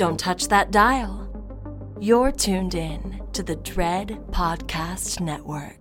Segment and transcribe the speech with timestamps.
[0.00, 1.28] Don't touch that dial.
[2.00, 5.76] You're tuned in to the Dread Podcast Network.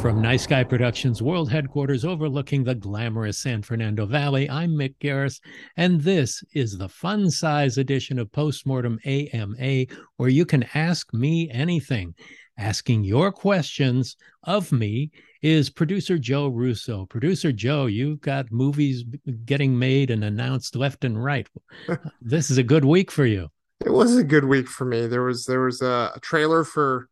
[0.00, 5.38] From Nice Guy Productions World Headquarters overlooking the glamorous San Fernando Valley, I'm Mick Garris,
[5.76, 9.84] and this is the fun size edition of Postmortem AMA,
[10.16, 12.14] where you can ask me anything.
[12.56, 15.10] Asking your questions of me
[15.42, 17.06] is producer Joe Russo.
[17.06, 19.04] Producer Joe, you've got movies
[19.44, 21.48] getting made and announced left and right.
[22.20, 23.48] this is a good week for you.
[23.84, 25.06] It was a good week for me.
[25.06, 27.08] There was there was a, a trailer for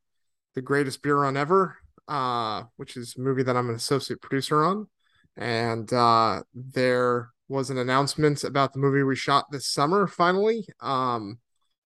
[0.54, 1.76] the greatest beer run ever
[2.10, 4.88] uh, which is a movie that I'm an associate producer on.
[5.36, 10.06] And uh, there was an announcement about the movie we shot this summer.
[10.08, 11.38] Finally, um,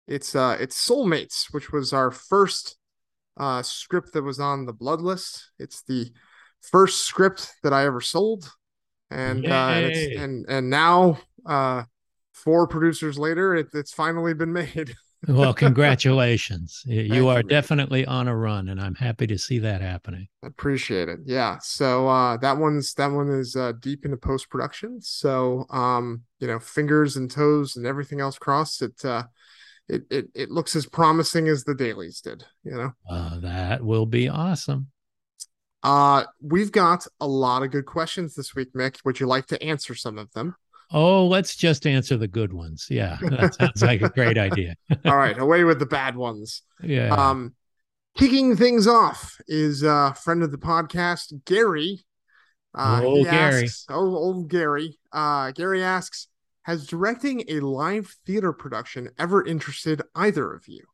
[0.07, 2.77] it's uh, it's Soulmates, which was our first
[3.37, 5.51] uh, script that was on the Blood List.
[5.59, 6.11] It's the
[6.63, 8.51] first script that I ever sold,
[9.11, 11.83] and uh, and, and, and now uh,
[12.31, 14.95] four producers later, it, it's finally been made.
[15.27, 16.81] well, congratulations.
[16.85, 17.43] you are you.
[17.43, 20.27] definitely on a run, and I'm happy to see that happening.
[20.43, 21.19] Appreciate it.
[21.25, 21.57] Yeah.
[21.61, 24.99] So uh, that one's that one is uh, deep into post production.
[25.01, 28.81] So um, you know, fingers and toes and everything else crossed.
[28.81, 29.23] It uh,
[29.87, 32.45] it it it looks as promising as the dailies did.
[32.63, 32.91] You know.
[33.09, 34.87] Uh, that will be awesome.
[35.83, 38.97] Uh, we've got a lot of good questions this week, Mick.
[39.03, 40.55] Would you like to answer some of them?
[40.91, 42.87] Oh, let's just answer the good ones.
[42.89, 44.75] Yeah, that sounds like a great idea.
[45.05, 46.61] All right, away with the bad ones.
[46.81, 47.13] Yeah.
[47.13, 47.55] Um,
[48.15, 52.05] kicking things off is a uh, friend of the podcast, Gary.
[52.75, 53.65] Uh, oh, Gary.
[53.65, 54.97] Asks, oh, old Gary.
[55.11, 56.27] Uh, Gary asks,
[56.63, 60.85] has directing a live theater production ever interested either of you?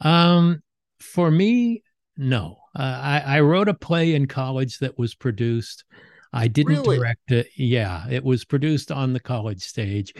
[0.00, 0.62] Um,
[0.98, 1.82] for me,
[2.16, 2.58] no.
[2.76, 5.84] Uh, I, I wrote a play in college that was produced
[6.34, 6.96] I didn't really?
[6.96, 7.48] direct it.
[7.56, 10.12] Yeah, it was produced on the college stage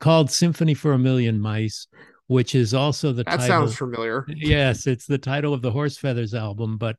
[0.00, 1.86] called Symphony for a Million Mice,
[2.26, 3.40] which is also the that title.
[3.40, 4.24] That sounds familiar.
[4.28, 6.96] Yes, it's the title of the Horse Feathers album, but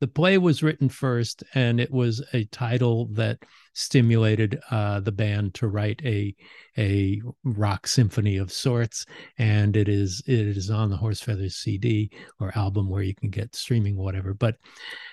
[0.00, 3.38] the play was written first, and it was a title that
[3.72, 6.34] stimulated uh, the band to write a
[6.78, 9.06] a rock symphony of sorts.
[9.38, 13.30] And it is it is on the Horse Feathers CD or album where you can
[13.30, 14.34] get streaming whatever.
[14.34, 14.56] But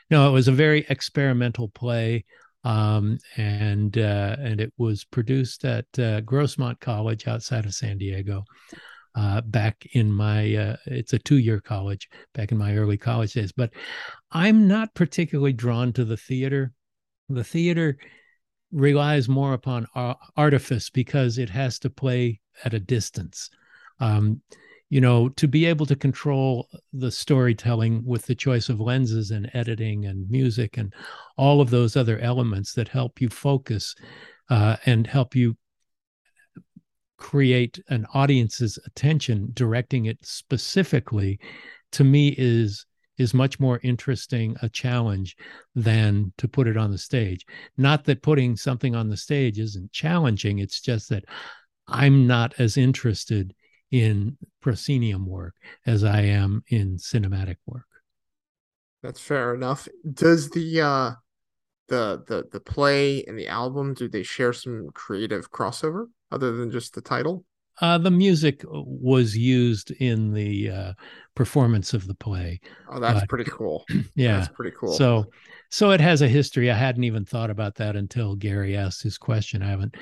[0.09, 2.25] no, it was a very experimental play
[2.67, 8.43] um, and uh, and it was produced at uh, Grossmont College outside of San Diego.
[9.15, 12.07] Uh, back in my, uh, it's a two-year college.
[12.35, 13.71] Back in my early college days, but
[14.31, 16.73] I'm not particularly drawn to the theater.
[17.29, 17.97] The theater
[18.71, 19.87] relies more upon
[20.35, 23.49] artifice because it has to play at a distance.
[23.99, 24.41] Um,
[24.89, 29.49] you know, to be able to control the storytelling with the choice of lenses and
[29.53, 30.93] editing and music and
[31.35, 33.95] all of those other elements that help you focus
[34.49, 35.57] uh, and help you
[37.17, 41.39] create an audience's attention, directing it specifically,
[41.91, 42.85] to me is
[43.17, 45.35] is much more interesting a challenge
[45.75, 47.45] than to put it on the stage.
[47.77, 51.25] Not that putting something on the stage isn't challenging, it's just that
[51.87, 53.53] I'm not as interested
[53.91, 55.55] in proscenium work
[55.85, 57.85] as I am in cinematic work.
[59.01, 59.87] That's fair enough.
[60.13, 61.11] Does the uh
[61.87, 66.71] the the the play and the album do they share some creative crossover other than
[66.71, 67.45] just the title?
[67.79, 70.93] Uh, the music was used in the uh,
[71.35, 72.59] performance of the play.
[72.89, 73.85] Oh, that's pretty cool.
[74.15, 74.93] Yeah, that's pretty cool.
[74.93, 75.25] So,
[75.69, 76.71] so it has a history.
[76.71, 79.61] I hadn't even thought about that until Gary asked his question.
[79.61, 79.95] I haven't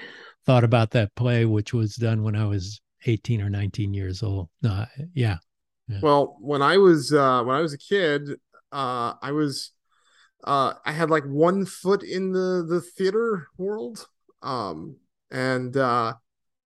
[0.46, 4.50] thought about that play, which was done when I was 18 or 19 years old.
[4.64, 5.38] Uh, yeah.
[5.88, 6.00] yeah.
[6.02, 8.30] Well, when I was uh, when I was a kid,
[8.72, 9.72] uh, I was
[10.44, 14.08] uh, I had like one foot in the the theater world,
[14.42, 14.98] um,
[15.32, 16.14] and uh,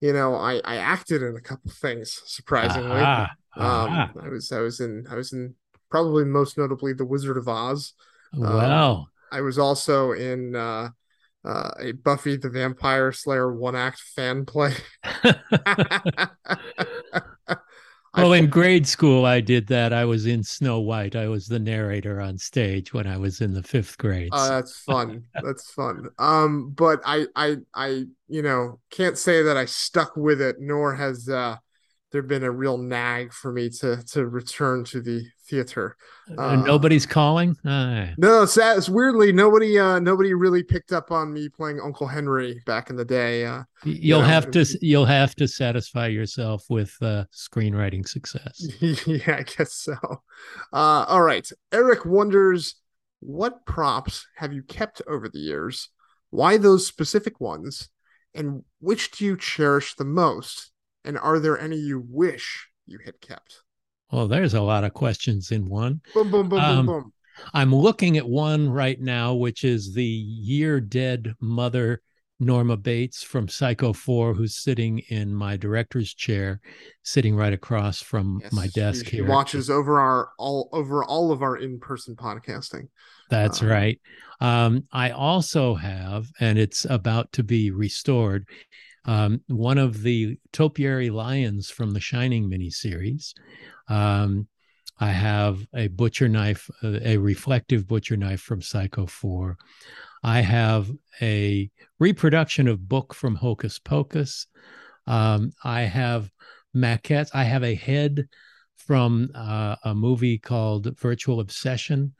[0.02, 3.02] you know I I acted in a couple things surprisingly.
[3.02, 5.56] Ah, um, I was I was in I was in
[5.90, 7.94] probably most notably the Wizard of Oz.
[8.34, 8.92] Wow.
[8.92, 10.90] Um, I was also in uh,
[11.46, 14.74] uh, a Buffy the Vampire Slayer one act fan play.
[18.15, 19.94] well, in grade school, I did that.
[19.94, 21.15] I was in Snow White.
[21.15, 24.29] I was the narrator on stage when I was in the fifth grade.
[24.31, 25.23] Oh, that's fun.
[25.33, 26.09] that's fun.
[26.17, 30.95] Um, but I, I, I, you know, can't say that I stuck with it, nor
[30.95, 31.57] has uh,
[32.11, 35.96] there been a real nag for me to to return to the theater.
[36.38, 37.56] Uh, nobody's calling.
[38.18, 42.62] No, it's, it's weirdly nobody uh, nobody really picked up on me playing Uncle Henry
[42.66, 43.46] back in the day.
[43.46, 48.68] Uh, you'll you know, have to you'll have to satisfy yourself with uh, screenwriting success.
[49.07, 49.96] yeah, I guess so.
[50.72, 52.75] Uh, all right, Eric wonders
[53.19, 55.90] what props have you kept over the years?
[56.30, 57.90] Why those specific ones?
[58.34, 60.72] And which do you cherish the most?
[61.04, 63.63] And are there any you wish you had kept?
[64.11, 66.01] Well, there's a lot of questions in one.
[66.13, 67.13] Boom, boom, boom, Um, boom, boom.
[67.53, 72.01] I'm looking at one right now, which is the year dead mother
[72.39, 76.59] Norma Bates from Psycho 4, who's sitting in my director's chair,
[77.03, 79.25] sitting right across from Yes, my desk she, she here.
[79.27, 82.88] watches over our all over all of our in-person podcasting.
[83.29, 84.01] That's Uh, right.
[84.39, 88.47] Um, I also have, and it's about to be restored,
[89.09, 93.33] um, one of the topiary lions from the Shining miniseries.
[93.88, 94.47] Um,
[95.00, 99.57] I have a butcher knife, uh, a reflective butcher knife from Psycho 4.
[100.21, 100.91] I have
[101.23, 104.45] a reproduction of book from Hocus Pocus.
[105.07, 106.29] Um, I have
[106.75, 107.31] maquettes.
[107.33, 108.27] I have a head
[108.77, 112.13] from uh, a movie called Virtual Obsession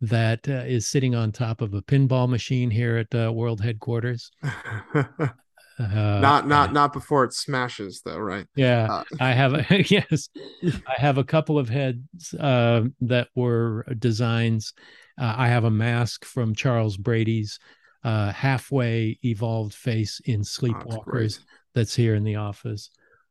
[0.00, 4.32] that uh, is sitting on top of a pinball machine here at uh, World Headquarters.
[5.78, 8.46] Uh, not not not before it smashes though, right?
[8.54, 10.28] yeah, Uh, I have a, yes,
[10.64, 14.72] I have a couple of heads uh, that were designs.
[15.18, 17.58] Uh, I have a mask from Charles Brady's
[18.04, 21.38] uh, halfway evolved face in oh, Sleepwalkers great.
[21.74, 22.90] that's here in the office.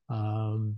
[0.09, 0.77] Um,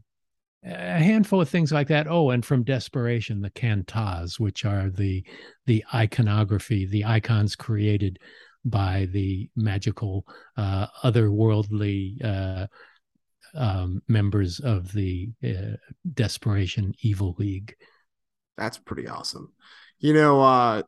[0.66, 2.08] a handful of things like that.
[2.08, 5.24] Oh, and from Desperation, the can tahs, which are the
[5.66, 8.20] the iconography, the icons created
[8.66, 10.26] by the magical,
[10.58, 12.68] uh, otherworldly uh,
[13.56, 15.78] um, members of the uh,
[16.14, 17.76] Desperation Evil League.
[18.58, 19.52] That's pretty awesome.
[20.00, 20.84] You know, uh,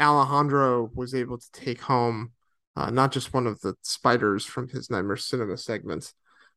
[0.00, 2.32] Alejandro was able to take home
[2.76, 6.14] uh, not just one of the spiders from his Nightmare Cinema segments,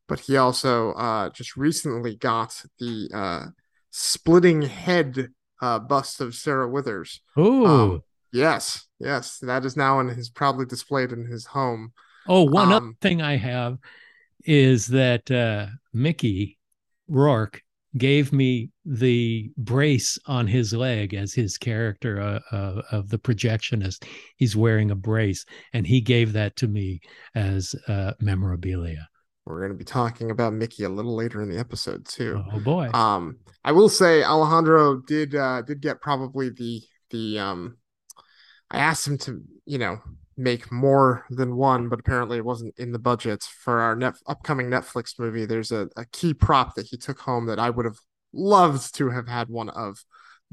[0.08, 3.46] but he also uh, just recently got the uh,
[3.92, 5.30] splitting head
[5.62, 7.22] uh, bust of Sarah Withers.
[7.36, 8.02] Oh, Um,
[8.32, 11.94] yes, yes, that is now in his probably displayed in his home.
[12.28, 13.78] oh, one other um, thing I have
[14.46, 16.58] is that uh, Mickey
[17.08, 17.62] Rourke
[17.98, 24.06] gave me the brace on his leg as his character uh, uh, of the projectionist.
[24.38, 27.00] He's wearing a brace, and he gave that to me
[27.34, 29.08] as uh, memorabilia.
[29.46, 32.44] We're going to be talking about Mickey a little later in the episode too.
[32.52, 32.90] Oh boy!
[32.94, 36.82] Um, I will say Alejandro did uh did get probably the
[37.12, 37.78] the um
[38.76, 40.00] I asked him to, you know,
[40.38, 44.68] make more than one, but apparently it wasn't in the budget for our net upcoming
[44.68, 45.46] Netflix movie.
[45.46, 47.98] There's a, a key prop that he took home that I would have
[48.34, 50.04] loved to have had one of.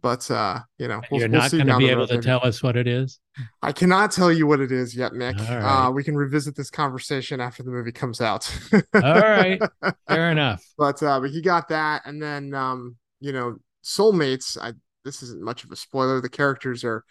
[0.01, 2.25] But uh, you know, we'll, You're we'll not going to be able to maybe.
[2.25, 3.21] tell us what it is.
[3.61, 5.39] I cannot tell you what it is yet, Mick.
[5.39, 5.87] All right.
[5.87, 8.51] Uh, we can revisit this conversation after the movie comes out.
[8.73, 9.61] All right,
[10.09, 10.65] fair enough.
[10.79, 14.73] but uh but he got that and then um you know soulmates i
[15.05, 17.05] this isn't much of a spoiler the characters are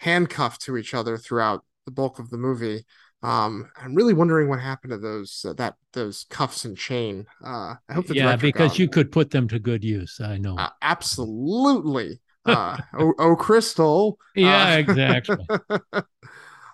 [0.00, 2.84] handcuffed to each other throughout the bulk of the movie
[3.22, 7.74] um i'm really wondering what happened to those uh, that those cuffs and chain uh
[7.88, 10.20] i hope the Yeah, because you could put them to good use.
[10.20, 10.56] I know.
[10.58, 15.46] uh, absolutely uh oh, oh crystal yeah, uh, exactly.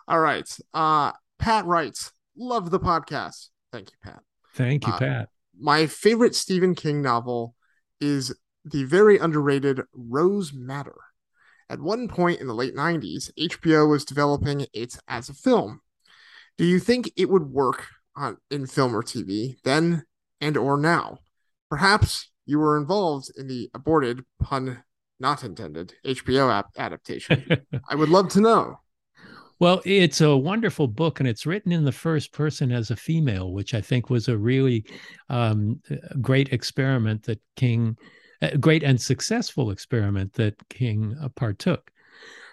[0.08, 4.22] all right uh pat writes love the podcast thank you pat
[4.54, 5.28] Thank you, uh, Pat.
[5.60, 7.54] my favorite Stephen King novel
[8.00, 8.34] is
[8.64, 10.96] the very underrated Rose Madder.
[11.68, 15.80] At one point in the late 90s, HBO was developing it as a film.
[16.58, 20.04] Do you think it would work on in film or TV then
[20.40, 21.18] and or now?
[21.68, 24.84] Perhaps you were involved in the aborted pun
[25.18, 27.44] not intended HBO ap- adaptation.
[27.88, 28.80] I would love to know.
[29.58, 33.52] Well, it's a wonderful book, and it's written in the first person as a female,
[33.52, 34.84] which I think was a really
[35.30, 35.80] um,
[36.20, 37.96] great experiment that King,
[38.60, 41.90] great and successful experiment that King uh, partook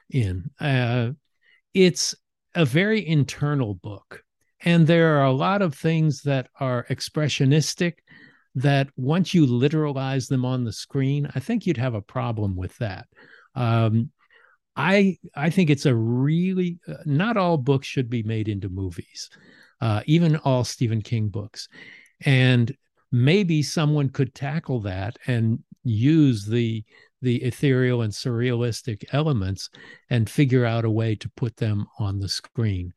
[0.09, 0.49] in.
[0.59, 1.11] Uh,
[1.73, 2.15] it's
[2.55, 4.23] a very internal book,
[4.61, 7.93] and there are a lot of things that are expressionistic.
[8.55, 12.77] That once you literalize them on the screen, I think you'd have a problem with
[12.77, 13.07] that.
[13.55, 14.11] Um,
[14.75, 19.29] I I think it's a really uh, not all books should be made into movies,
[19.81, 21.67] uh, even all Stephen King books,
[22.21, 22.75] and
[23.11, 26.83] maybe someone could tackle that and use the
[27.21, 29.69] the ethereal and surrealistic elements
[30.09, 32.93] and figure out a way to put them on the screen.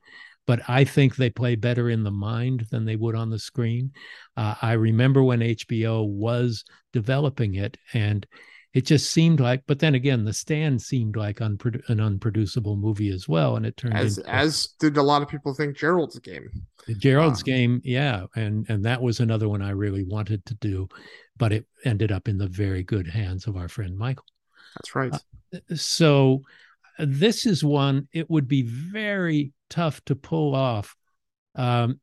[0.49, 3.93] But I think they play better in the mind than they would on the screen.
[4.37, 8.27] Uh, I remember when HBO was developing it, and
[8.77, 13.09] it just seemed like but then again the stand seemed like unprodu- an unproducible movie
[13.09, 16.19] as well and it turned As into as did a lot of people think Gerald's
[16.19, 16.49] game.
[16.99, 20.89] gerald's um, game yeah and and that was another one i really wanted to do
[21.39, 24.25] but it ended up in the very good hands of our friend michael
[24.77, 25.15] That's right.
[25.75, 26.43] so
[26.99, 30.95] this is one it would be very tough to pull off.
[31.55, 32.01] Um,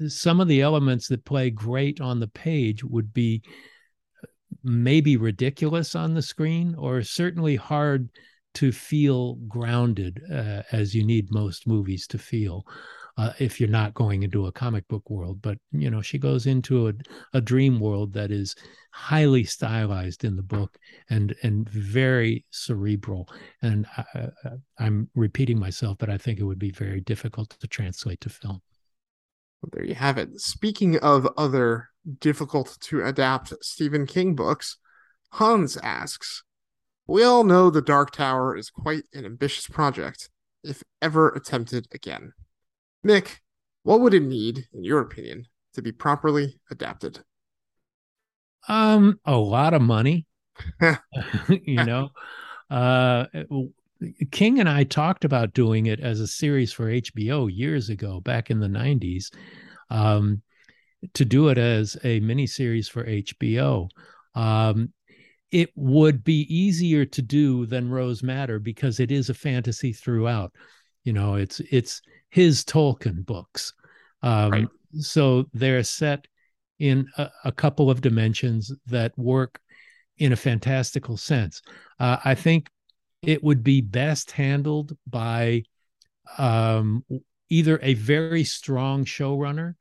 [0.00, 3.42] th- some of the elements that play great on the page would be
[4.66, 8.10] maybe ridiculous on the screen or certainly hard
[8.54, 12.66] to feel grounded uh, as you need most movies to feel
[13.16, 15.40] uh, if you're not going into a comic book world.
[15.40, 16.92] But you know she goes into a,
[17.34, 18.56] a dream world that is
[18.90, 20.78] highly stylized in the book
[21.10, 23.28] and and very cerebral.
[23.62, 24.28] And I,
[24.78, 28.60] i'm repeating myself but i think it would be very difficult to translate to film.
[29.62, 30.40] Well, there you have it.
[30.40, 34.78] Speaking of other difficult to adapt stephen king books
[35.32, 36.42] hans asks
[37.06, 40.28] we all know the dark tower is quite an ambitious project
[40.62, 42.32] if ever attempted again
[43.06, 43.38] Mick,
[43.84, 47.20] what would it need, in your opinion, to be properly adapted?
[48.68, 50.26] Um, a lot of money.
[51.48, 52.08] you know,
[52.70, 53.26] uh,
[54.32, 58.50] King and I talked about doing it as a series for HBO years ago, back
[58.50, 59.32] in the '90s.
[59.88, 60.42] Um,
[61.14, 63.88] to do it as a miniseries for HBO.
[64.34, 64.92] Um,
[65.50, 70.52] it would be easier to do than Rose Madder because it is a fantasy throughout.
[71.04, 73.72] You know, it's it's his Tolkien books.
[74.22, 74.68] Um, right.
[74.98, 76.26] So they're set
[76.78, 79.60] in a, a, couple of dimensions that work
[80.18, 81.62] in a fantastical sense.
[81.98, 82.68] Uh, I think
[83.22, 85.62] it would be best handled by
[86.38, 87.04] um,
[87.48, 89.74] either a very strong showrunner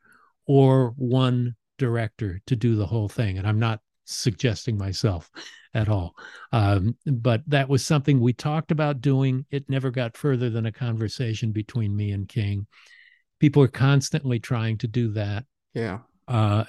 [0.48, 3.38] or one director to do the whole thing.
[3.38, 5.30] And I'm not suggesting myself
[5.74, 6.16] at all.
[6.52, 9.46] Um, but that was something we talked about doing.
[9.52, 12.68] It never got further than a conversation between me and King.
[13.40, 15.46] People are constantly trying to do that.
[15.74, 16.00] Yeah.
[16.28, 16.64] Uh,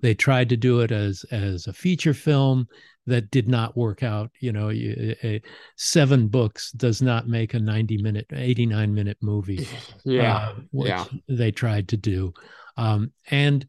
[0.00, 2.66] they tried to do it as as a feature film
[3.06, 4.30] that did not work out.
[4.40, 5.40] You know, a,
[5.76, 9.66] seven books does not make a ninety minute, eighty nine minute movie.
[10.04, 11.04] Yeah, uh, yeah.
[11.28, 12.34] They tried to do,
[12.80, 13.66] um, and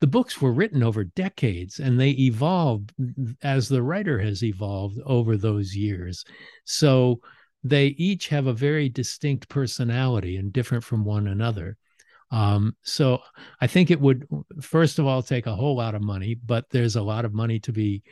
[0.00, 2.92] the books were written over decades and they evolved
[3.42, 6.24] as the writer has evolved over those years.
[6.64, 7.20] So
[7.64, 11.78] they each have a very distinct personality and different from one another.
[12.30, 13.20] Um, so
[13.62, 14.26] I think it would,
[14.60, 17.60] first of all, take a whole lot of money, but there's a lot of money
[17.60, 18.02] to be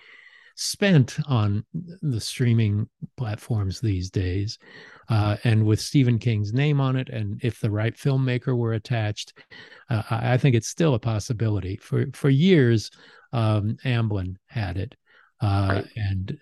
[0.60, 1.64] spent on
[2.02, 4.58] the streaming platforms these days.
[5.08, 9.38] Uh, and with Stephen King's name on it, and if the right filmmaker were attached,
[9.88, 11.76] uh, I think it's still a possibility.
[11.76, 12.90] For for years,
[13.32, 14.96] um, Amblin had it,
[15.40, 15.86] uh, right.
[15.96, 16.36] and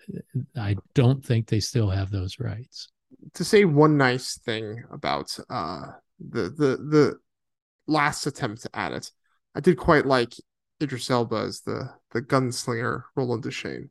[0.57, 2.89] I don't think they still have those rights.
[3.35, 7.19] To say one nice thing about uh, the the the
[7.87, 9.11] last attempt at it,
[9.55, 10.33] I did quite like
[10.81, 13.89] Idris Elba as the the gunslinger Roland Deschain.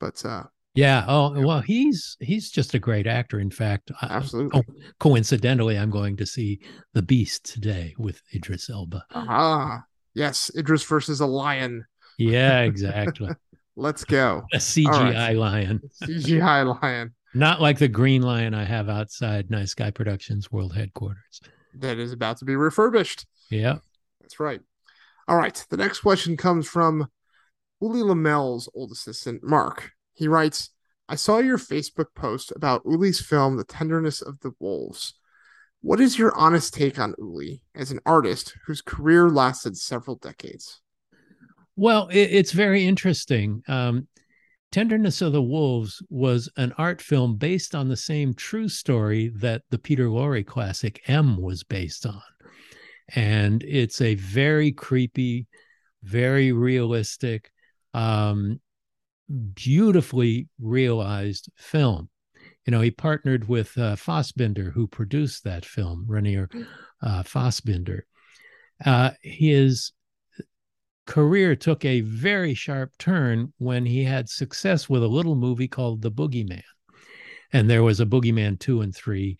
[0.00, 3.40] But uh, yeah, oh well, he's he's just a great actor.
[3.40, 4.60] In fact, absolutely.
[4.60, 6.60] I, oh, coincidentally, I'm going to see
[6.94, 9.04] The Beast today with Idris Elba.
[9.12, 9.82] Ah,
[10.14, 11.84] yes, Idris versus a lion.
[12.18, 13.30] Yeah, exactly.
[13.76, 14.44] Let's go.
[14.52, 15.36] A CGI right.
[15.36, 15.80] lion.
[16.02, 17.14] CGI lion.
[17.34, 21.40] Not like the green lion I have outside Nice Guy Productions World Headquarters.
[21.74, 23.26] That is about to be refurbished.
[23.50, 23.78] Yeah.
[24.20, 24.60] That's right.
[25.28, 25.64] All right.
[25.70, 27.08] The next question comes from
[27.82, 29.92] Ulli Lommel's old assistant, Mark.
[30.14, 30.70] He writes,
[31.08, 35.14] I saw your Facebook post about Ulli's film, The Tenderness of the Wolves.
[35.80, 40.80] What is your honest take on Ulli as an artist whose career lasted several decades?
[41.76, 43.62] Well, it, it's very interesting.
[43.68, 44.08] Um,
[44.70, 49.62] Tenderness of the Wolves was an art film based on the same true story that
[49.70, 52.20] the Peter Lorre classic M was based on.
[53.14, 55.46] And it's a very creepy,
[56.02, 57.50] very realistic,
[57.98, 58.60] um,
[59.54, 62.08] beautifully realized film.
[62.64, 66.48] You know, he partnered with uh, who produced that film, Rainer
[67.02, 68.02] uh, Fassbinder.
[68.84, 69.92] Uh, his
[71.06, 76.02] career took a very sharp turn when he had success with a little movie called
[76.02, 76.62] The Boogeyman.
[77.52, 79.38] And there was a Boogeyman 2 and 3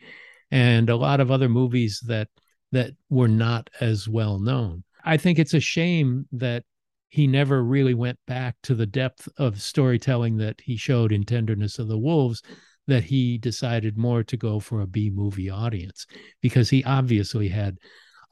[0.51, 2.29] and a lot of other movies that
[2.73, 4.83] that were not as well known.
[5.05, 6.65] I think it's a shame that
[7.09, 11.79] he never really went back to the depth of storytelling that he showed in Tenderness
[11.79, 12.43] of the Wolves,
[12.87, 16.07] that he decided more to go for a B movie audience
[16.41, 17.79] because he obviously had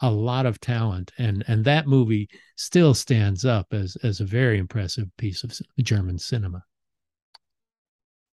[0.01, 4.59] a lot of talent and and that movie still stands up as as a very
[4.59, 6.63] impressive piece of German cinema.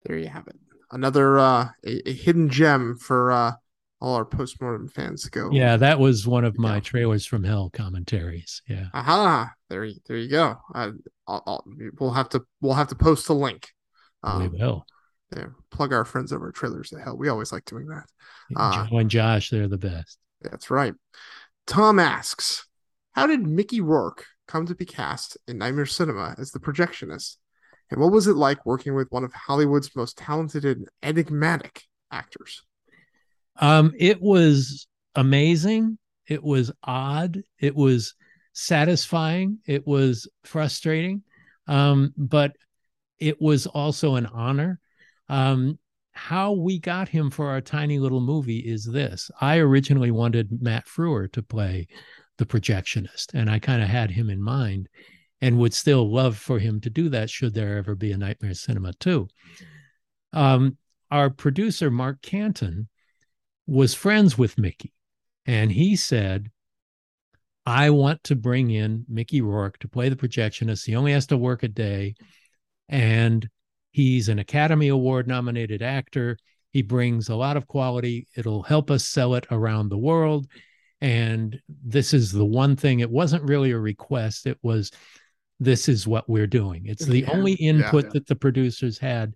[0.06, 0.56] There you have it.
[0.92, 3.54] Another uh a, a hidden gem for uh
[4.02, 5.52] all our postmortem fans go.
[5.52, 8.64] Yeah, that was one of my trailers from hell commentaries.
[8.68, 8.88] Yeah.
[8.94, 9.54] Aha!
[9.70, 10.58] There, there you go.
[10.74, 10.92] Uh,
[11.28, 11.66] I'll, I'll,
[12.00, 13.70] we'll have to we'll have to post a link.
[14.24, 14.86] Um, we will.
[15.36, 17.16] Yeah, plug our friends over Trailers to Hell.
[17.16, 18.06] We always like doing that.
[18.56, 20.18] Uh, Joe and Josh, they're the best.
[20.42, 20.94] That's right.
[21.68, 22.68] Tom asks,
[23.14, 27.38] "How did Mickey Rourke come to be cast in Nightmare Cinema as the projectionist,
[27.92, 32.64] and what was it like working with one of Hollywood's most talented and enigmatic actors?"
[33.58, 35.98] Um, it was amazing.
[36.28, 37.42] It was odd.
[37.60, 38.16] It was
[38.54, 39.60] satisfying.
[39.66, 41.24] It was frustrating.
[41.68, 42.54] Um, but
[43.20, 44.80] it was also an honor.
[45.30, 45.78] Um,
[46.14, 50.86] how we got him for our tiny little movie is this I originally wanted Matt
[50.86, 51.88] Frewer to play
[52.38, 54.90] the projectionist, and I kind of had him in mind
[55.42, 58.54] and would still love for him to do that should there ever be a Nightmare
[58.54, 59.28] Cinema 2.
[60.34, 60.78] Um,
[61.10, 62.88] our producer, Mark Canton,
[63.72, 64.94] was friends with Mickey,
[65.46, 66.50] and he said,
[67.66, 70.86] I want to bring in Mickey Rourke to play the projectionist.
[70.86, 72.16] He only has to work a day,
[72.90, 73.48] and
[73.92, 76.38] he's an Academy Award nominated actor.
[76.72, 78.28] He brings a lot of quality.
[78.36, 80.48] It'll help us sell it around the world.
[81.02, 84.48] And this is the one thing, it wasn't really a request.
[84.48, 84.92] It was,
[85.60, 86.86] this is what we're doing.
[86.86, 88.12] It's the Yeah, only input yeah.
[88.14, 89.34] that the producers had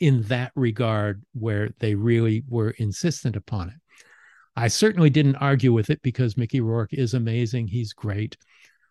[0.00, 3.74] in that regard where they really were insistent upon it.
[4.56, 7.68] I certainly didn't argue with it because Mickey Rourke is amazing.
[7.68, 8.36] He's great.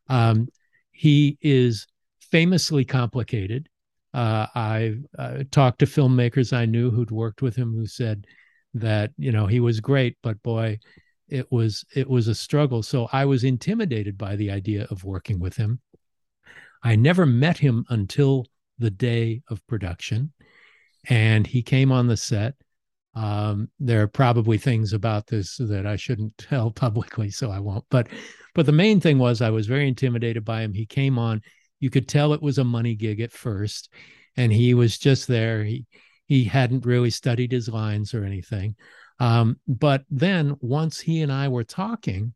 [0.07, 0.47] Um,
[0.91, 1.87] he is
[2.21, 3.67] famously complicated.
[4.13, 8.25] Uh, I've uh, talked to filmmakers I knew who'd worked with him who said
[8.73, 10.79] that you know he was great, but boy,
[11.27, 12.81] it was it was a struggle.
[12.81, 15.79] So I was intimidated by the idea of working with him.
[16.83, 18.45] I never met him until
[18.79, 20.31] the day of production,
[21.07, 22.55] and he came on the set.
[23.15, 27.85] Um, there are probably things about this that I shouldn't tell publicly, so I won't.
[27.89, 28.07] But
[28.55, 30.73] but the main thing was I was very intimidated by him.
[30.73, 31.41] He came on.
[31.79, 33.89] You could tell it was a money gig at first,
[34.35, 35.63] and he was just there.
[35.63, 35.85] He
[36.27, 38.75] he hadn't really studied his lines or anything.
[39.19, 42.33] Um, but then once he and I were talking,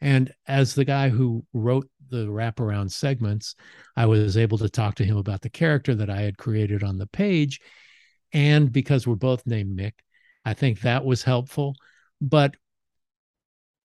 [0.00, 3.54] and as the guy who wrote the wraparound segments,
[3.96, 6.98] I was able to talk to him about the character that I had created on
[6.98, 7.60] the page.
[8.34, 9.92] And because we're both named Mick,
[10.44, 11.76] I think that was helpful.
[12.20, 12.56] But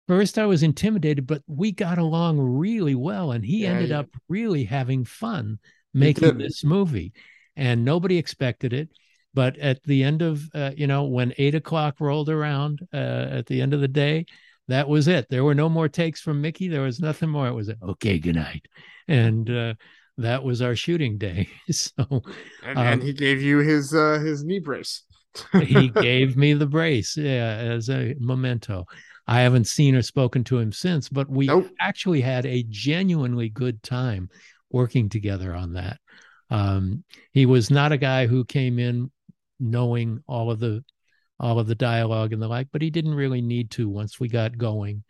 [0.07, 3.31] first, I was intimidated, but we got along really well.
[3.31, 3.99] And he Yeah, ended yeah.
[3.99, 5.59] up really having fun
[5.93, 7.13] making this movie.
[7.55, 8.89] And nobody expected it.
[9.33, 13.45] But at the end of, uh, you know, when eight o'clock rolled around uh, at
[13.45, 14.25] the end of the day,
[14.67, 15.27] that was it.
[15.29, 16.67] There were no more takes from Mickey.
[16.67, 17.47] There was nothing more.
[17.47, 18.65] It was okay, good night.
[19.07, 19.73] And uh,
[20.19, 21.49] that was our shooting day.
[21.71, 22.23] So
[22.61, 25.03] And, Um, and he gave you his uh, his knee brace.
[25.57, 28.85] he gave me the brace, yeah, as a memento.
[29.27, 31.69] I haven't seen or spoken to him since, but we Nope.
[31.79, 34.29] actually had a genuinely good time
[34.71, 35.99] working together on that.
[36.49, 39.11] Um, he was not a guy who came in
[39.59, 40.83] knowing all of the
[41.39, 44.27] all of the dialogue and the like, but he didn't really need to once we
[44.27, 45.03] got going,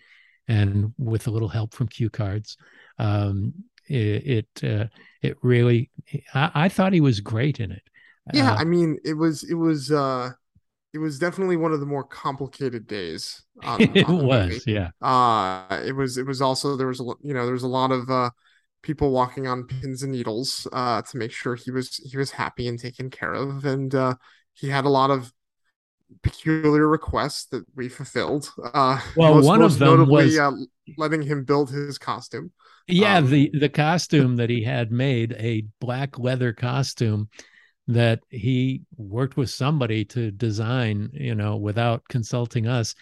[0.47, 2.57] and with a little help from cue cards,
[2.99, 3.53] um,
[3.89, 4.87] it it, uh,
[5.21, 5.91] it really.
[6.33, 7.83] I, I thought he was great in it.
[8.31, 10.31] Yeah, Uh, I mean, it was it was uh
[10.93, 13.43] it was definitely one of the more complicated days.
[13.63, 14.65] On, it on the was, movie.
[14.65, 14.91] yeah.
[15.01, 17.91] Uh, it was it was also there was a you know there was a lot
[17.91, 18.31] of uh
[18.83, 22.67] people walking on pins and needles uh to make sure he was he was happy
[22.67, 24.15] and taken care of, and uh
[24.53, 25.33] he had a lot of
[26.23, 28.51] peculiar requests that we fulfilled.
[28.73, 30.51] Uh, Well, most- one of them notably, was- uh,
[30.97, 32.51] letting him build his costume.
[32.87, 37.29] Yeah, Um, the the costume that he had made, a black leather costume
[37.87, 42.95] that he worked with somebody to design, you know, without consulting us,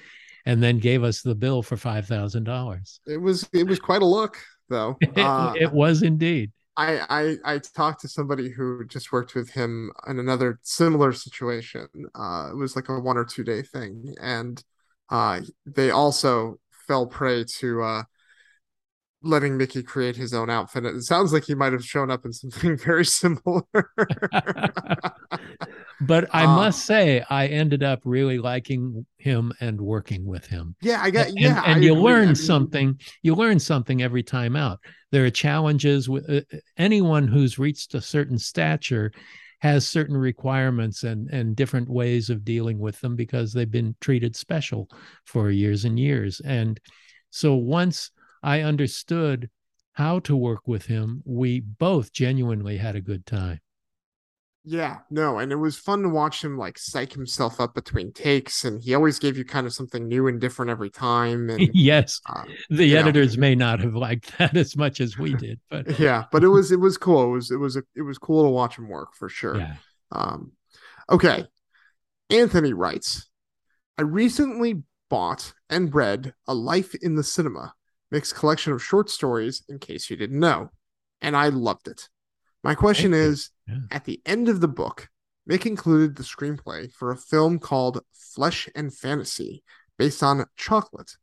[0.46, 3.00] and then gave us the bill for five thousand dollars.
[3.08, 4.38] It was it was quite a look
[4.70, 4.98] though.
[5.16, 6.52] Uh, It was indeed.
[6.78, 11.88] I, I I talked to somebody who just worked with him in another similar situation.
[12.14, 14.64] Uh, it was like a one or two day thing, and
[15.10, 18.04] uh, they also fell prey to uh,
[19.28, 20.86] letting Mickey create his own outfit.
[20.86, 23.64] It sounds like he might have shown up in something very similar.
[26.02, 30.76] but I Uh, must say, I ended up really liking him and working with him.
[30.82, 32.04] yeah, I got and, yeah, and I you agree.
[32.04, 34.80] learn I mean, something you learn something every time out
[35.12, 36.42] there are challenges with uh,
[36.78, 39.12] anyone who's reached a certain stature
[39.60, 44.36] has certain requirements and and different ways of dealing with them because they've been treated
[44.36, 44.88] special
[45.26, 46.80] for years and years and
[47.32, 48.12] so once
[48.44, 49.50] i understood
[49.94, 53.60] how to work with him we both genuinely had a good time
[54.64, 58.66] Yeah, no, and it was fun to watch him like psych himself up between takes,
[58.66, 61.50] and he always gave you kind of something new and different every time.
[61.50, 63.14] And yes uh, the you know.
[63.14, 66.50] editors may not have liked that as much as we did but yeah, but it
[66.50, 67.24] was it was cool.
[67.26, 69.56] It was it was a, it was cool to watch him work for sure.
[69.56, 69.78] yeah
[70.12, 70.52] Um,
[71.10, 71.46] Okay.
[72.32, 73.30] Anthony writes
[73.98, 77.76] I recently bought and read A Life in the Cinema,
[78.12, 80.70] mixed collection of short stories, in case you didn't know,
[81.22, 82.10] and I loved it.
[82.64, 83.80] My question Thank is Yeah.
[83.92, 85.10] at the end of the book,
[85.50, 89.64] Mick included the screenplay for a film called Flesh and Fantasy,
[89.98, 91.16] based on Chocolate.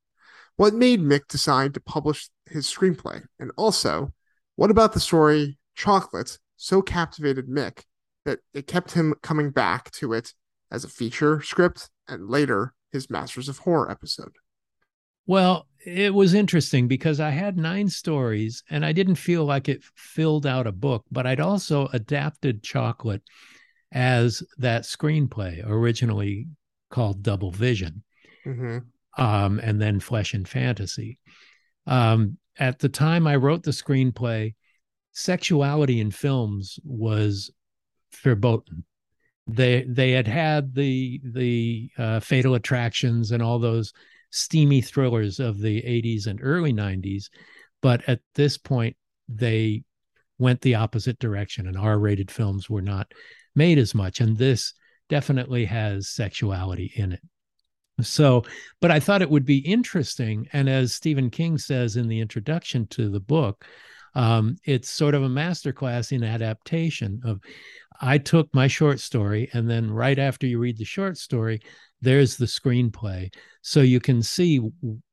[0.56, 3.24] What made Mick decide to publish his screenplay?
[3.38, 4.12] And also,
[4.56, 7.82] what about the story Chocolate so captivated Mick
[8.24, 10.32] that it kept him coming back to it
[10.70, 14.36] as a feature script and later his Masters of Horror episode?
[15.26, 19.84] Well, it was interesting because I had nine stories and I didn't feel like it
[19.96, 23.22] filled out a book, but I'd also adapted Chocolate
[23.92, 26.48] as that screenplay originally
[26.90, 28.02] called Double Vision
[28.44, 28.78] hmm
[29.16, 31.18] um, and then Flesh and Fantasy.
[31.86, 34.54] Um, at the time I wrote the screenplay,
[35.12, 37.50] sexuality in films was
[38.22, 38.84] verboten.
[39.46, 43.92] They they had had the the uh, Fatal Attractions and all those
[44.34, 47.26] steamy thrillers of the 80s and early 90s,
[47.80, 48.96] but at this point
[49.28, 49.84] they
[50.38, 53.12] went the opposite direction, and R-rated films were not
[53.54, 54.20] made as much.
[54.20, 54.74] And this
[55.08, 57.20] definitely has sexuality in it.
[58.00, 58.42] So,
[58.80, 60.48] but I thought it would be interesting.
[60.52, 63.64] And as Stephen King says in the introduction to the book,
[64.16, 67.40] um, it's sort of a masterclass in adaptation of
[68.04, 71.60] I took my short story, and then right after you read the short story,
[72.02, 73.32] there's the screenplay.
[73.62, 74.60] So you can see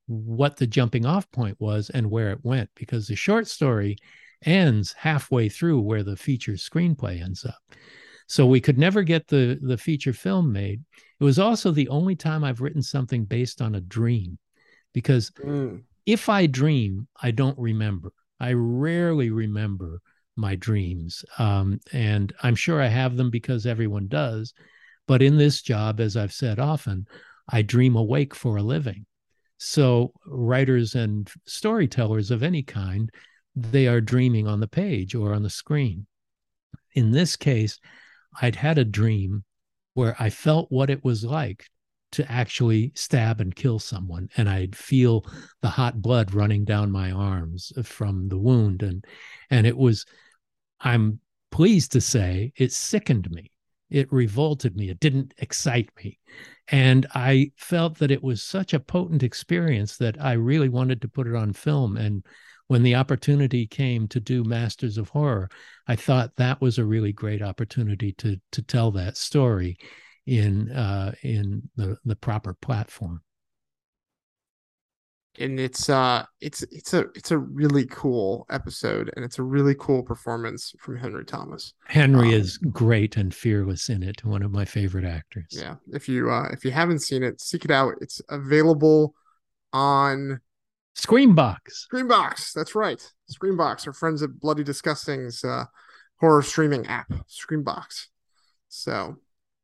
[0.07, 3.95] what the jumping off point was and where it went, because the short story
[4.43, 7.61] ends halfway through where the feature screenplay ends up.
[8.27, 10.81] So we could never get the the feature film made.
[11.19, 14.37] It was also the only time I've written something based on a dream,
[14.93, 15.83] because Mm.
[16.05, 18.11] if I dream, I don't remember.
[18.39, 20.01] I rarely remember
[20.35, 21.23] my dreams.
[21.37, 24.53] Um, and I'm sure I have them because everyone does.
[25.07, 27.07] But in this job, as I've said often,
[27.49, 29.05] I dream awake for a living.
[29.57, 33.11] So, writers and storytellers of any kind,
[33.55, 36.07] they are dreaming on the page or on the screen.
[36.93, 37.79] In this case,
[38.41, 39.43] I'd had a dream
[39.93, 41.67] where I felt what it was like
[42.11, 45.25] to actually stab and kill someone and i'd feel
[45.61, 49.05] the hot blood running down my arms from the wound and
[49.49, 50.05] and it was
[50.79, 51.19] i'm
[51.51, 53.51] pleased to say it sickened me.
[53.89, 54.89] It revolted me.
[54.89, 56.17] It didn't excite me.
[56.69, 61.09] And i felt that it was such a potent experience that i really wanted to
[61.09, 61.97] put it on film.
[61.97, 62.25] And
[62.67, 65.49] when the opportunity came to do masters of horror
[65.89, 69.77] i thought that was a really great opportunity to to tell that story
[70.25, 73.21] in uh, in the the proper platform.
[75.39, 79.73] and it's uh it's it's a it's a really cool episode and it's a really
[79.79, 81.73] cool performance from Henry Thomas.
[81.85, 84.25] Henry Um, is great and fearless in it.
[84.25, 85.47] One of my favorite actors.
[85.51, 87.93] Yeah, if you uh if you haven't seen it, seek it out.
[88.01, 89.15] It's available
[89.71, 90.41] on
[90.97, 91.87] Screambox.
[91.89, 92.51] Screenbox.
[92.51, 93.87] That's right, Screambox.
[93.87, 95.63] Our friends at Bloody Disgusting's uh,
[96.19, 98.07] horror streaming app, Screambox.
[98.67, 99.15] So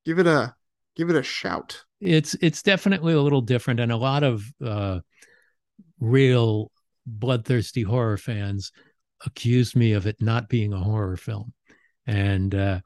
[0.08, 0.56] give it a
[0.96, 1.84] give it a shout.
[2.00, 5.02] It's it's definitely a little different, and a lot of uh,
[6.00, 6.72] real
[7.06, 8.72] bloodthirsty horror fans
[9.26, 11.54] accused me of it not being a horror film,
[12.08, 12.80] and uh,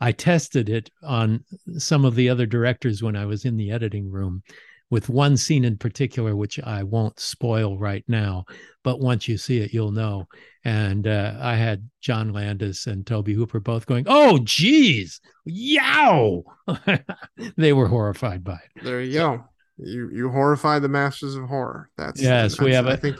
[0.00, 1.44] I tested it on
[1.78, 4.42] some of the other directors when I was in the editing room
[4.90, 8.44] with one scene in particular, which I won't spoil right now,
[8.82, 10.26] but once you see it, you'll know.
[10.64, 16.44] And uh, I had John Landis and Tobe Hooper both going, "Oh, geez, yow!"
[17.56, 18.84] they were horrified by it.
[18.84, 19.44] There you go.
[19.78, 21.90] You you horrify the masters of horror.
[21.96, 23.16] That's Yes, we that's- have I a- think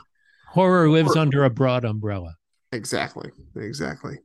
[0.48, 2.36] Horror lives Horror- under a broad umbrella.
[2.72, 3.30] Exactly.
[3.56, 4.18] Exactly.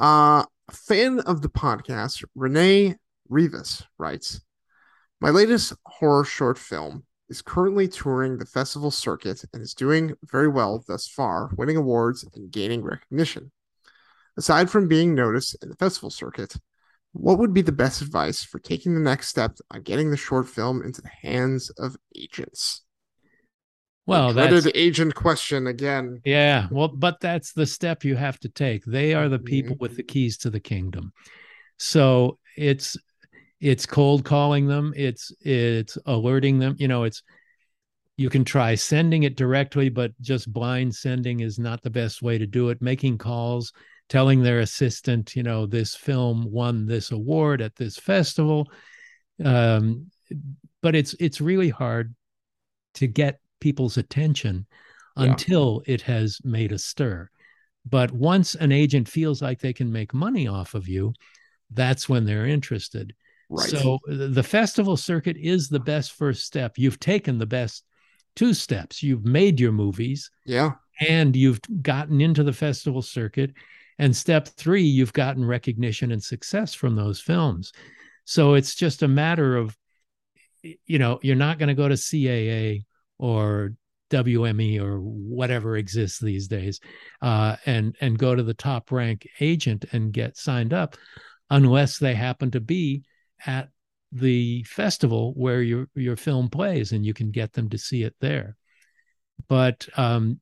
[0.00, 2.96] Uh, a fan of the podcast, Renee
[3.28, 4.40] Rivas writes
[5.20, 10.48] My latest horror short film is currently touring the festival circuit and is doing very
[10.48, 13.52] well thus far, winning awards and gaining recognition.
[14.36, 16.54] Aside from being noticed in the festival circuit,
[17.12, 20.48] what would be the best advice for taking the next step on getting the short
[20.48, 22.82] film into the hands of agents?
[24.06, 26.20] Well, The that's agent question again.
[26.24, 26.68] yeah.
[26.70, 28.84] Well, but that's the step you have to take.
[28.84, 29.80] They are the people Mhm.
[29.80, 31.12] with the keys to the kingdom.
[31.78, 32.96] So it's
[33.60, 34.92] it's cold calling them.
[34.96, 36.76] It's it's alerting them.
[36.78, 37.22] You know, it's
[38.16, 42.38] you can try sending it directly, but just blind sending is not the best way
[42.38, 42.82] to do it.
[42.82, 43.72] Making calls,
[44.08, 48.70] telling their assistant, you know, this film won this award at this festival.
[49.44, 50.10] Um,
[50.82, 52.14] but it's it's really hard
[52.94, 54.66] to get people's attention
[55.16, 55.24] Yeah.
[55.24, 57.28] until it has made a stir.
[57.88, 61.14] But once an agent feels like they can make money off of you,
[61.72, 63.14] that's when they're interested.
[63.50, 63.68] Right.
[63.68, 66.78] So the festival circuit is the best first step.
[66.78, 67.84] You've taken the best
[68.36, 69.02] two steps.
[69.02, 70.30] You've made your movies.
[70.46, 70.72] Yeah.
[71.00, 73.52] And you've gotten into the festival circuit.
[73.98, 77.72] And step three, you've gotten recognition and success from those films.
[78.24, 79.76] So it's just a matter of,
[80.62, 82.84] you know, you're not going to go to CAA
[83.18, 83.74] or
[84.10, 86.80] WME or whatever exists these days,
[87.22, 90.96] uh, and and go to the top rank agent and get signed up,
[91.48, 93.04] unless they happen to be
[93.46, 93.68] at
[94.12, 98.14] the festival where your your film plays and you can get them to see it
[98.20, 98.56] there.
[99.48, 100.40] But um,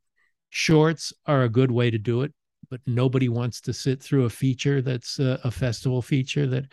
[0.51, 2.33] shorts are a good way to do it.
[2.71, 6.47] But nobody wants to sit through a feature that's a, a festival feature.
[6.47, 6.65] That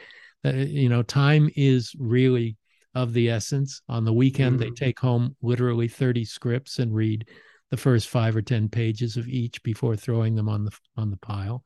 [0.44, 2.58] that you know, time is really
[2.94, 3.82] of the essence.
[3.90, 4.60] On the weekend, mm.
[4.60, 7.28] they take home literally 30 scripts and read
[7.72, 11.18] the first five or 10 pages of each before throwing them on the on the
[11.18, 11.64] pile.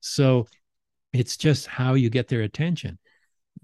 [0.00, 0.46] So
[1.12, 2.98] it's just how you get their attention.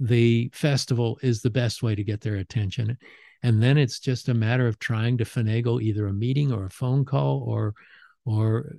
[0.00, 2.96] The festival is the best way to get their attention.
[3.42, 6.70] And then it's just a matter of trying to finagle either a meeting or a
[6.70, 7.74] phone call or
[8.24, 8.76] or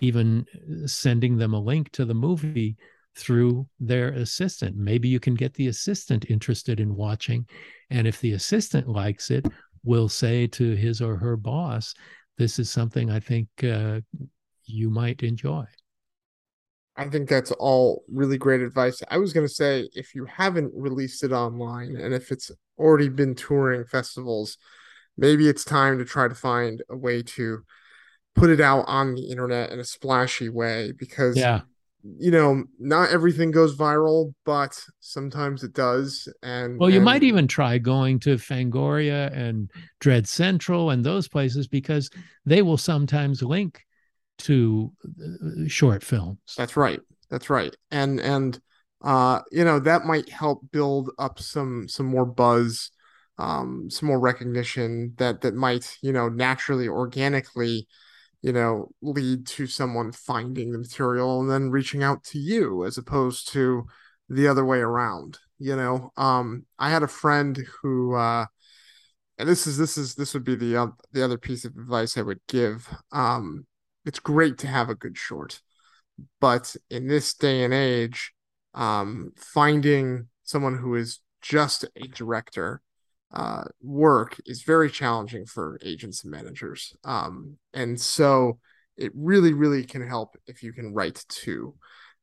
[0.00, 0.44] even
[0.86, 2.76] sending them a link to the movie
[3.16, 4.76] through their assistant.
[4.76, 7.48] Maybe you can get the assistant interested in watching.
[7.90, 9.46] And if the assistant likes it,
[9.84, 11.94] will say to his or her boss,
[12.36, 14.00] This is something I think uh,
[14.64, 15.64] you might enjoy.
[16.96, 19.02] I think that's all really great advice.
[19.10, 23.08] I was going to say if you haven't released it online and if it's already
[23.08, 24.56] been touring festivals,
[25.16, 27.62] maybe it's time to try to find a way to
[28.34, 31.62] put it out on the internet in a splashy way because yeah
[32.18, 36.28] you know, not everything goes viral, but sometimes it does.
[36.42, 37.04] And well, you and...
[37.04, 42.10] might even try going to Fangoria and Dread Central and those places because
[42.44, 43.84] they will sometimes link
[44.38, 46.38] to uh, short films.
[46.56, 47.00] That's right.
[47.30, 47.74] That's right.
[47.90, 48.58] And and
[49.02, 52.90] uh, you know, that might help build up some some more buzz,
[53.38, 57.86] um, some more recognition that that might, you know, naturally, organically
[58.42, 62.96] you know, lead to someone finding the material and then reaching out to you as
[62.96, 63.84] opposed to
[64.28, 65.38] the other way around.
[65.58, 68.46] You know, um, I had a friend who, uh,
[69.38, 72.16] and this is this is this would be the uh, the other piece of advice
[72.16, 72.88] I would give.
[73.10, 73.66] Um,
[74.06, 75.60] it's great to have a good short,
[76.40, 78.32] but in this day and age,
[78.74, 82.80] um, finding someone who is just a director
[83.32, 86.94] uh, work is very challenging for agents and managers.
[87.04, 88.58] Um, and so
[88.96, 91.74] it really, really can help if you can write two.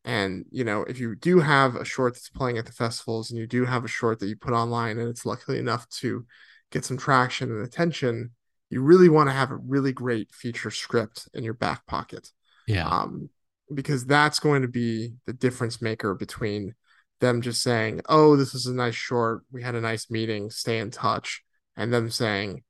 [0.05, 3.39] And you know, if you do have a short that's playing at the festivals, and
[3.39, 6.25] you do have a short that you put online, and it's luckily enough to
[6.71, 8.31] get some traction and attention,
[8.73, 12.29] you really want to have a really great feature script in your back pocket.
[12.67, 12.87] Yeah.
[12.87, 13.29] Um,
[13.71, 16.73] because that's going to be the difference maker between
[17.19, 19.43] them just saying, "Oh, this is a nice short.
[19.51, 20.49] We had a nice meeting.
[20.49, 21.43] Stay in touch,"
[21.77, 22.63] and them saying,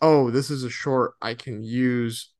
[0.00, 2.32] "Oh, this is a short I can use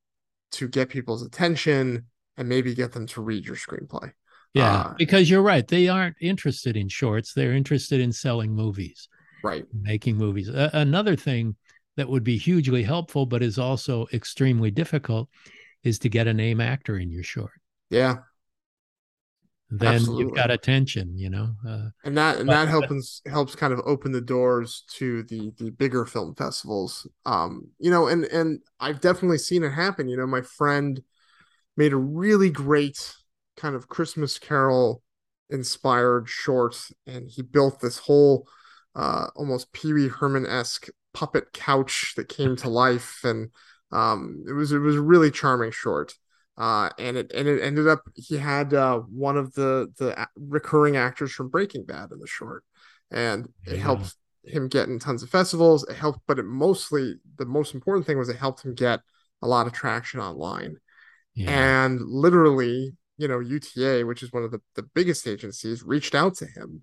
[0.52, 2.06] to get people's attention
[2.36, 4.12] and maybe get them to read your screenplay."
[4.54, 5.66] Yeah, uh, because you're right.
[5.66, 7.34] They aren't interested in shorts.
[7.34, 9.08] They're interested in selling movies,
[9.44, 9.64] right?
[9.72, 10.48] Making movies.
[10.48, 11.54] Uh, another thing
[11.96, 15.28] that would be hugely helpful, but is also extremely difficult,
[15.82, 17.60] is to get a name actor in your short.
[17.90, 18.18] Yeah,
[19.70, 20.24] then Absolutely.
[20.24, 23.80] you've got attention you know uh, and that and but, that helps helps kind of
[23.86, 29.00] open the doors to the the bigger film festivals um you know and and i've
[29.00, 31.02] definitely seen it happen you know my friend
[31.76, 33.14] made a really great
[33.56, 35.02] kind of christmas carol
[35.50, 36.76] inspired short
[37.06, 38.46] and he built this whole
[38.96, 43.50] uh almost pee-wee herman-esque puppet couch that came to life and
[43.92, 46.14] um it was it was a really charming short
[46.60, 50.94] uh, and it and it ended up he had uh, one of the the recurring
[50.94, 52.64] actors from Breaking Bad in the short,
[53.10, 53.82] and it yeah.
[53.82, 55.88] helped him get in tons of festivals.
[55.88, 59.00] It helped, but it mostly the most important thing was it helped him get
[59.40, 60.76] a lot of traction online,
[61.34, 61.48] yeah.
[61.48, 66.34] and literally, you know, UTA, which is one of the the biggest agencies, reached out
[66.36, 66.82] to him,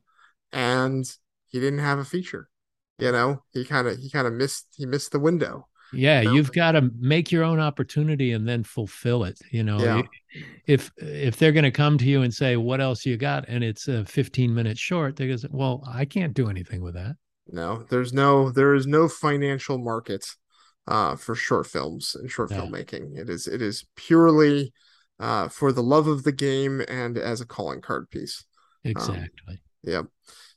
[0.52, 1.06] and
[1.46, 2.50] he didn't have a feature.
[3.00, 6.52] You know, he kind of he kind of missed he missed the window yeah you've
[6.52, 9.80] got to make your own opportunity and then fulfill it you know?
[9.80, 10.02] Yeah.
[10.66, 13.48] if if they're going to come to you and say what else you got?
[13.48, 17.16] and it's a 15 minute short they go well i can't do anything with that.
[17.50, 20.26] No there's no there is no financial market
[20.88, 22.60] uh, for short films and short yeah.
[22.60, 23.18] filmmaking.
[23.18, 24.74] It is it is purely
[25.20, 28.46] uh, for the love of the game and as a calling card piece.
[28.86, 29.28] Um, exactly.
[29.50, 30.02] um, yeah.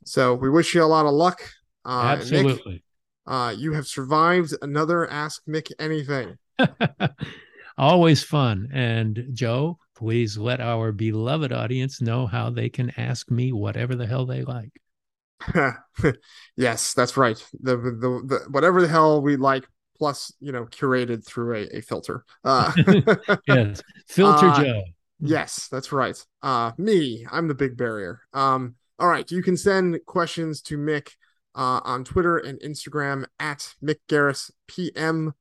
[0.05, 1.43] So we wish you a lot of luck
[1.85, 2.83] uh, absolutely Mick,
[3.27, 6.37] uh, you have survived another Ask Mick Anything.
[7.79, 8.69] Always fun.
[8.73, 14.07] And Joe, please let our beloved audience know how they can ask me whatever the
[14.07, 14.73] hell they like.
[16.57, 17.43] yes, that's right.
[17.61, 17.91] The, the
[18.27, 19.67] the whatever the hell we like,
[19.97, 22.25] plus you know, curated through a, a filter.
[22.45, 22.73] Uh,
[23.49, 24.83] yes, filter uh, Joe.
[25.21, 26.17] Yes, that's right.
[26.43, 28.21] Uh, me, I'm the big barrier.
[28.33, 31.13] Um, all right, you can send questions to Mick
[31.55, 35.35] uh, on Twitter and Instagram at Mick Garris PM.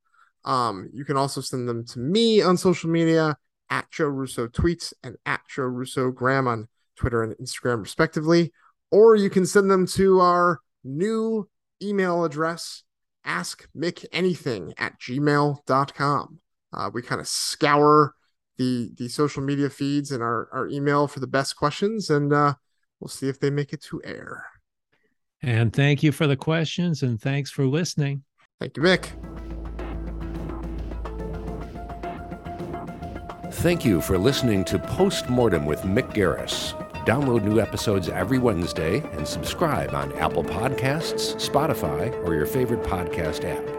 [0.46, 3.38] Um, you can also send them to me on social media
[3.70, 8.52] at Joe Russo Tweets and at Joe Russo Graham on Twitter and Instagram, respectively.
[8.92, 11.48] Or you can send them to our new
[11.82, 12.84] email address,
[13.26, 16.40] askmickanything at gmail.com.
[16.72, 18.14] Uh, we kind of scour
[18.58, 22.54] the the social media feeds and our, our email for the best questions, and uh,
[23.00, 24.46] we'll see if they make it to air.
[25.42, 28.24] And thank you for the questions, and thanks for listening.
[28.60, 29.10] Thank you, Mick.
[33.54, 36.74] Thank you for listening to Postmortem with Mick Garris.
[37.06, 43.44] Download new episodes every Wednesday and subscribe on Apple Podcasts, Spotify, or your favorite podcast
[43.44, 43.79] app.